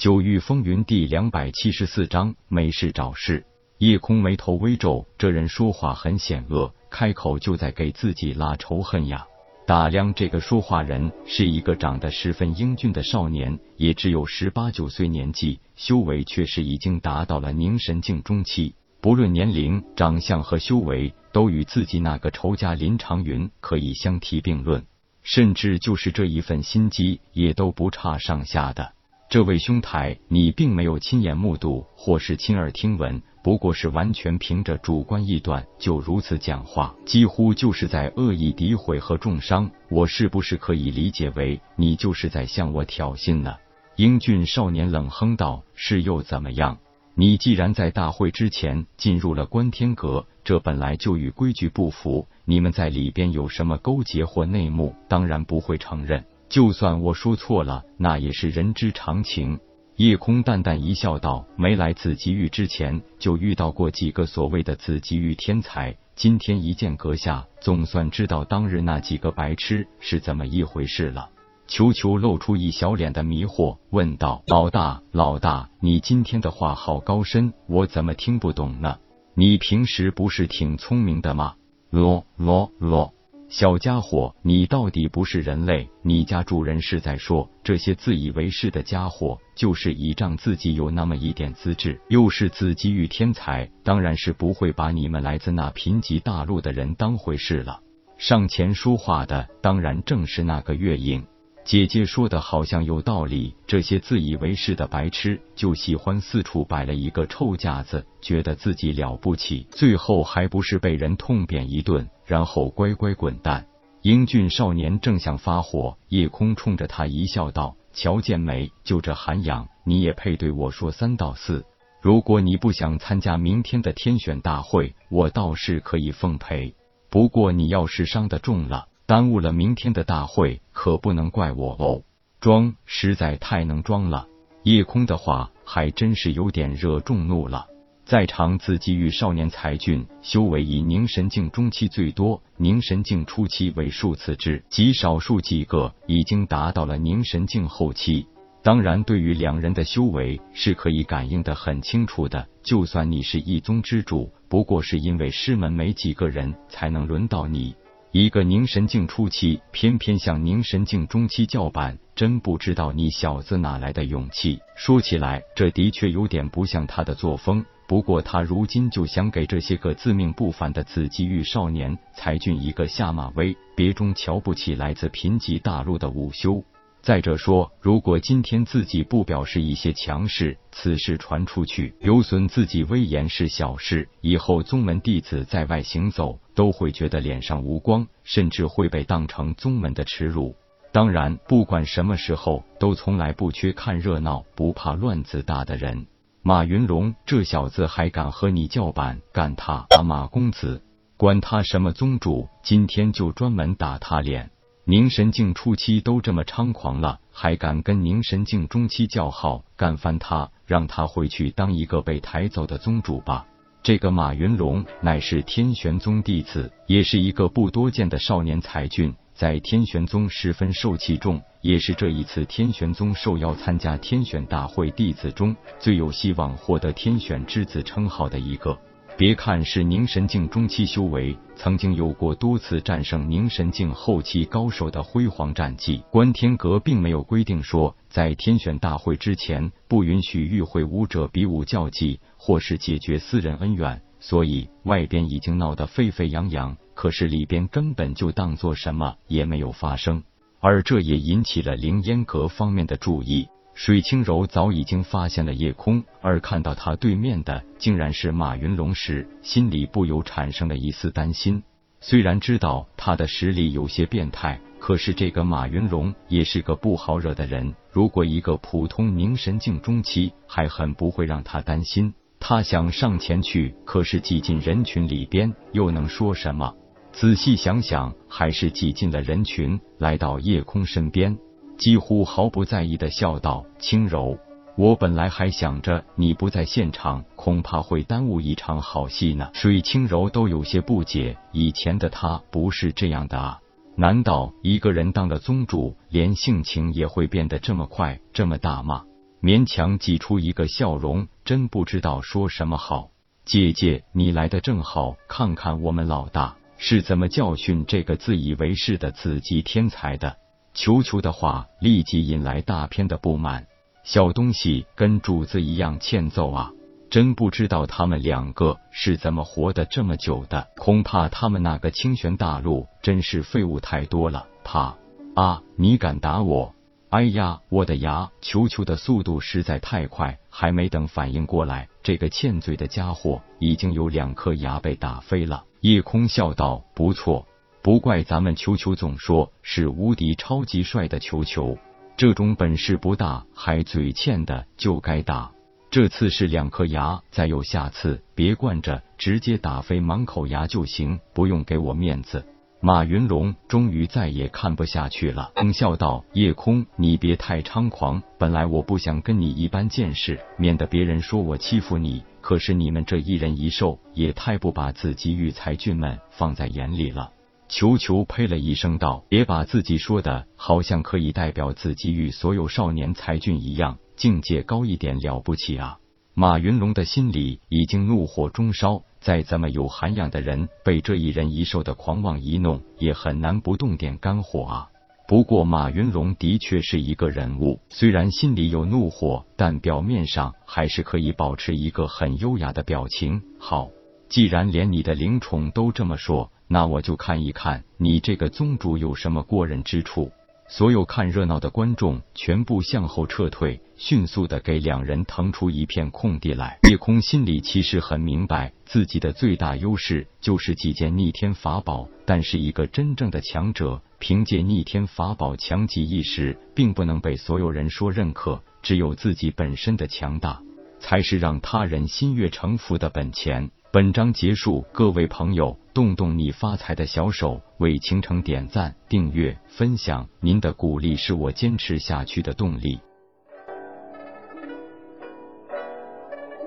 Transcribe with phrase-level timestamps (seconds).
[0.00, 3.44] 九域风云第两百七十四章没事找事。
[3.76, 9.26] 叶空眉头微皱，这人说话很险恶，开口就在给自己拉仇恨呀。
[9.66, 18.74] 打量这个说话人，是一个长得十分英俊的少年，也只有十八九岁年纪，修为却是已经达到了凝神境中期。
[19.02, 24.82] 不论年龄、长相和修为，都与自己那个仇家林长云可以相提并论，
[25.22, 28.94] 甚至就是这一份心机，也都不差上下的。
[29.30, 33.22] 这位兄台，你并没有亲眼目睹，或是亲耳听闻。
[33.44, 39.70] 不过是完全凭着主观臆断就如此讲话，几乎就是在恶意诋毁和重伤。
[39.88, 43.54] 我是不是可以理解为你就是在向我挑衅呢？
[43.94, 46.78] 英俊少年冷哼道：“是又怎么样？
[47.14, 52.26] 你既然在大会之前进入了观天阁，这本来就与规矩不符。
[52.44, 56.24] 你们在里边有什么勾结或内幕，当然不会承认。
[56.50, 59.58] 就算我说错了，那也是人之常情。”
[59.96, 65.96] 夜空淡淡一笑，道：“没来紫极域之前，就遇到过几个所谓的紫极域天才。
[66.16, 71.30] 今天一见阁下，总算知道当日那几个白痴是怎么一回事了。”
[71.68, 78.98] 球球露出一小脸的迷惑，问道：“老大，老大，你今天的话好高深，我怎么听不懂呢？
[79.34, 81.54] 你平时不是挺聪明的吗？”
[81.92, 83.12] 咯咯咯。
[83.50, 85.90] 小家伙，你到底不是人类？
[86.04, 97.80] 你家主人是在说这些自以为是的家伙，就是倚仗自己有那么一点资质，又是自己与天才，当然是不会把你们来自那贫瘠大陆的人当回事了。
[98.18, 101.26] 上前说话的，当然正是那个月影。
[101.70, 113.68] 姐姐说的好像有道理，这些自以为是的白痴就喜欢四处摆了一个臭架子，觉得自己了不起，最后还不是被人痛扁一顿，然后乖乖滚蛋。
[114.02, 121.64] 英俊少年正想发火，夜空冲着他一笑，道：“乔建梅，就这涵养，你也配对我说三道四？
[122.02, 126.74] 如果你不想参加明天的天选大会，我倒是可以奉陪。
[127.10, 132.04] 不过你要是伤的重了。”耽误了明天的大会，可不能怪我哦！
[132.38, 134.28] 装实在太能装了。
[134.62, 137.66] 夜空的话还真是有点惹众怒了。
[138.04, 148.28] 在场紫极域少年才俊，修为以凝神境中期最多，凝神境初期为数次之，极少数几个已经达到了凝神境后期。
[148.62, 152.46] 当然，对于两人的修为是可以感应的很清楚的。
[152.62, 157.74] 就算你是一宗之主，不过是因为师门没几个人，才能轮到你。
[158.12, 164.58] 一个凝神境初期，偏偏向凝神境中期叫板，真不知道你小子哪来的勇气。
[164.74, 167.64] 说起来，这的确有点不像他的作风。
[167.86, 176.64] 不过他如今就想给这些个自命不凡的紫极域少年才俊一个下马威，别中瞧不起来自贫瘠大陆的午休。
[177.02, 184.08] 再者说，如果今天自己不表示一些强势，此事传出去，有损自己威严是小事。
[184.20, 190.54] 以后宗门弟子在外行走，都会觉得脸上无光，甚至会被当成宗门的耻辱。
[190.92, 196.06] 当然，不管什么时候，都从来不缺看热闹、不怕乱子大的人。
[196.42, 199.86] 马云龙这小子还敢和你叫板，干他！
[200.04, 200.82] 马公子，
[201.16, 204.50] 管他什么宗主，今天就专门打他脸。
[204.90, 209.62] 凝神境初期都这么猖狂了，还敢跟凝神境中期叫号？
[209.76, 213.46] 干翻他，让他回去当一个被抬走的宗主吧。
[213.84, 228.76] 这个马云龙乃是天玄宗弟子，也是一个不多见的少年才俊，在天玄宗十分受器重，也是这一次天玄宗受邀参加天选大会弟子中最有希望获得天选之子称号的一个。
[229.20, 236.02] 别看是凝神境中期修为，曾经有过多次战胜凝神境后期高手的辉煌战绩。
[236.10, 250.22] 观天阁并没有规定说，在天选大会之前不允许与会武者比武较技，或是解决私人恩怨，所以外边已经闹得沸沸扬扬，可是里边根本就当做什么也没有发生，
[250.60, 253.48] 而这也引起了凌烟阁方面的注意。
[253.82, 261.62] 水清柔早已经发现了夜空，而看到他对面的竟然是马云龙时，心里不由产生了一丝担心。
[261.98, 267.74] 虽然知道他的实力有些变态，可是这个马云龙也是个不好惹的人。
[267.90, 272.12] 如果一个普通凝神境中期，还很不会让他担心。
[272.38, 276.74] 他想上前去，可是挤进人群里边，又能说什么？
[277.12, 281.38] 仔细想想，还是挤进了人群，来到夜空身边。
[281.80, 284.38] 几乎毫不在意的笑道：“轻柔，
[284.76, 293.60] 我本来还想着你不在现场，恐怕会耽误一场好戏呢。”水清柔都有些不解，以前的他不是这样的啊？
[293.96, 299.04] 难道一个人当了宗主，连性情也会变得这么快、这么大吗？
[299.42, 303.08] 勉强挤出一个笑容，真不知道说什么好。
[303.46, 310.36] 姐姐，你来的正好，看看我们老大是怎么教训这个自以为是的子级天才的。
[310.80, 313.66] 球球的话立即引来大片的不满。
[314.02, 316.70] 小东西跟主子一样欠揍啊！
[317.10, 320.68] 真不知道他们两个是怎么活得这么久的。
[320.78, 324.46] 恐怕他们那个清玄大陆真是废物太多了。
[324.64, 324.96] 啪！
[325.36, 325.62] 啊！
[325.76, 326.74] 你敢打我？
[327.10, 328.30] 哎呀，我的牙！
[328.40, 335.64] 球球的速度实在太快，还没等反应过来，这个欠嘴的家伙已经有两颗牙被打飞了。
[335.82, 337.46] 夜空笑道：“不错，
[337.82, 341.78] 不怪咱们球球总说是无敌超级帅的球球，
[342.14, 345.50] 这种本事不大还嘴欠的就该打。
[345.90, 352.44] 这次是两颗牙，再有下次别惯着，直接打飞满口牙就行，不用给我面子。”
[352.82, 358.22] 马云龙终于再也看不下去了，冷笑道：“夜空，你别太猖狂。
[358.38, 362.22] 本来我不想跟你一般见识，免得别人说我欺负你。
[362.40, 367.32] 可是你们这一人一兽，也太不把自己育才俊们放在眼里了。”
[367.70, 375.98] 球球呸了一声道：“别把自己说的好像可以代表自己与所有少年才俊一样，境界高一点了不起啊！”
[376.34, 379.02] 马云龙的心里已经怒火中烧。
[379.20, 384.88] 再怎么有涵养的人，被这一人一兽的狂妄一弄，也很难不动点肝火啊。
[385.28, 393.42] 不过马云龙的确是一个人物，虽然心里有怒火，但表面上还是可以保持一个很优雅的表情。
[393.58, 393.90] 好，
[394.30, 400.30] 既然连你的灵宠都这么说，那我就看一看你这个宗主有什么过人之处。
[400.68, 406.78] 所有看热闹的观众全部向后撤退，迅速的给两人腾出一片空地来。
[406.88, 418.62] 夜空心里其实很明白，自己的最大优势就是几件逆天法宝，但是一个真正的强者，凭借逆天法宝强极一时，并不能被所有人说认可。
[418.80, 420.62] 只有自己本身的强大，
[421.00, 423.70] 才是让他人心悦诚服的本钱。
[423.92, 433.00] 本章结束，各位朋友，动动你发财的小手，为倾城点赞、订阅、分享，您的鼓励是我坚持下去的动力。